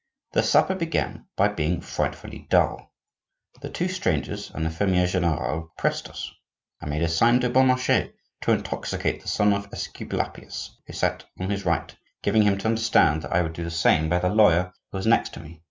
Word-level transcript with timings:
The 0.33 0.41
supper 0.41 0.73
began 0.73 1.27
by 1.37 1.49
being 1.49 1.79
frightfully 1.79 2.47
dull. 2.49 2.91
The 3.61 3.69
two 3.69 3.87
strangers 3.87 4.49
and 4.49 4.65
the 4.65 4.71
fermier 4.71 5.05
general 5.05 5.69
oppressed 5.77 6.09
us. 6.09 6.33
I 6.81 6.87
made 6.87 7.03
a 7.03 7.07
sign 7.07 7.39
to 7.41 7.51
Beaumarchais 7.51 8.11
to 8.41 8.51
intoxicate 8.51 9.21
the 9.21 9.27
son 9.27 9.53
of 9.53 9.71
Esculapius, 9.71 10.71
who 10.87 10.93
sat 10.93 11.25
on 11.39 11.51
his 11.51 11.65
right, 11.67 11.95
giving 12.23 12.41
him 12.41 12.57
to 12.57 12.67
understand 12.69 13.21
that 13.21 13.31
I 13.31 13.43
would 13.43 13.53
do 13.53 13.63
the 13.63 13.69
same 13.69 14.09
by 14.09 14.17
the 14.17 14.29
lawyer, 14.29 14.73
who 14.91 14.97
was 14.97 15.05
next 15.05 15.35
to 15.35 15.39
me. 15.39 15.59